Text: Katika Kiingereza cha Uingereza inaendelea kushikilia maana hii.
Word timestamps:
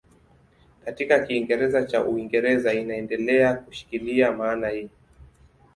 Katika 0.85 1.19
Kiingereza 1.25 1.85
cha 1.85 2.05
Uingereza 2.05 2.73
inaendelea 2.73 3.53
kushikilia 3.53 4.31
maana 4.31 4.69
hii. 4.69 4.89